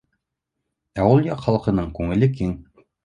[1.03, 2.57] Ә ул яҡ халҡының күңеле киң